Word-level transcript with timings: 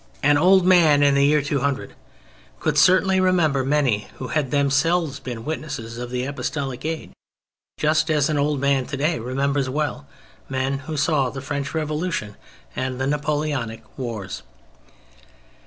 An 0.23 0.35
old 0.39 0.65
man 0.65 1.03
in 1.03 1.13
the 1.13 1.23
year 1.27 1.43
200 1.43 1.93
could 2.59 2.75
certainly 2.75 3.19
remember 3.19 3.63
many 3.63 4.07
who 4.15 4.29
had 4.29 4.49
themselves 4.49 5.19
been 5.19 5.45
witnesses 5.45 5.99
of 5.99 6.09
the 6.09 6.23
Apostolic 6.25 6.83
age, 6.85 7.11
just 7.77 8.09
as 8.09 8.27
an 8.27 8.39
old 8.39 8.59
man 8.59 8.87
today 8.87 9.19
remembers 9.19 9.69
well 9.69 10.07
men 10.49 10.79
who 10.89 10.97
saw 10.97 11.29
the 11.29 11.39
French 11.39 11.75
Revolution 11.75 12.35
and 12.75 12.99
the 12.99 13.05
Napoleonic 13.05 13.83
wars. 13.95 14.41